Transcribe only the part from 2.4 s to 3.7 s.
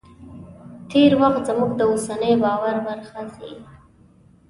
باور برخه ګرځي.